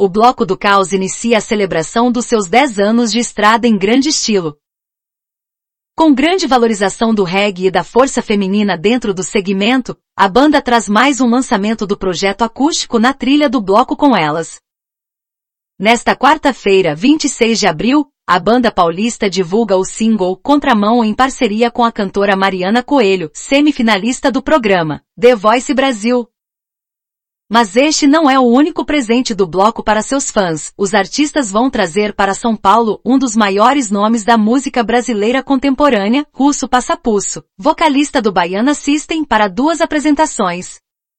o 0.00 0.08
Bloco 0.08 0.46
do 0.46 0.56
Caos 0.56 0.92
inicia 0.92 1.38
a 1.38 1.40
celebração 1.40 2.12
dos 2.12 2.26
seus 2.26 2.46
10 2.46 2.78
anos 2.78 3.10
de 3.10 3.18
estrada 3.18 3.66
em 3.66 3.76
grande 3.76 4.10
estilo. 4.10 4.56
Com 5.96 6.14
grande 6.14 6.46
valorização 6.46 7.12
do 7.12 7.24
reggae 7.24 7.66
e 7.66 7.70
da 7.70 7.82
força 7.82 8.22
feminina 8.22 8.78
dentro 8.78 9.12
do 9.12 9.24
segmento, 9.24 9.98
a 10.16 10.28
banda 10.28 10.62
traz 10.62 10.88
mais 10.88 11.20
um 11.20 11.28
lançamento 11.28 11.84
do 11.84 11.98
projeto 11.98 12.42
acústico 12.42 13.00
na 13.00 13.12
trilha 13.12 13.48
do 13.48 13.60
bloco 13.60 13.96
com 13.96 14.16
elas. 14.16 14.60
Nesta 15.76 16.14
quarta-feira, 16.14 16.94
26 16.94 17.58
de 17.58 17.66
abril, 17.66 18.06
a 18.24 18.38
banda 18.38 18.70
paulista 18.70 19.28
divulga 19.28 19.76
o 19.76 19.84
single 19.84 20.36
Contramão 20.36 21.04
em 21.04 21.12
parceria 21.12 21.72
com 21.72 21.82
a 21.82 21.90
cantora 21.90 22.36
Mariana 22.36 22.84
Coelho, 22.84 23.32
semifinalista 23.34 24.30
do 24.30 24.40
programa 24.40 25.02
The 25.20 25.34
Voice 25.34 25.74
Brasil. 25.74 26.28
Mas 27.50 27.76
este 27.76 28.06
não 28.06 28.28
é 28.28 28.38
o 28.38 28.42
único 28.42 28.84
presente 28.84 29.34
do 29.34 29.46
bloco 29.46 29.82
para 29.82 30.02
seus 30.02 30.30
fãs. 30.30 30.70
Os 30.76 30.92
artistas 30.92 31.50
vão 31.50 31.70
trazer 31.70 32.12
para 32.12 32.34
São 32.34 32.54
Paulo 32.54 33.00
um 33.02 33.18
dos 33.18 33.34
maiores 33.34 33.90
nomes 33.90 34.22
da 34.22 34.36
música 34.36 34.82
brasileira 34.82 35.42
contemporânea, 35.42 36.26
Russo 36.30 36.68
Passapusso, 36.68 37.42
vocalista 37.56 38.20
do 38.20 38.30
Baiana 38.30 38.74
System 38.74 39.24
para 39.24 39.48
duas 39.48 39.80
apresentações. 39.80 40.78